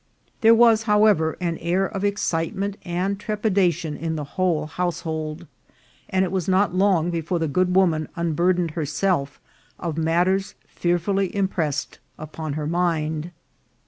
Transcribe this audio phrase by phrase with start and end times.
[0.41, 5.45] There was, however, an air of excitement and trepidation in the whole house hold,
[6.09, 9.39] and it was not long before the good woman un burdened herself
[9.77, 13.29] of matters fearfully impressed upon her mind.